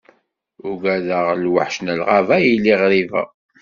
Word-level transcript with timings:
Uggadeɣ 0.69 1.25
lwaḥc 1.43 1.75
n 1.81 1.87
lɣaba 1.99 2.35
a 2.41 2.45
yelli 2.45 2.73
ɣriba. 2.81 3.21